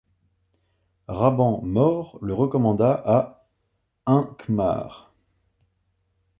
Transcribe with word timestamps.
Raban 1.09 1.61
Maur 1.61 2.17
le 2.23 2.33
recommanda 2.33 2.91
à 3.05 3.45
Hincmar. 4.07 5.13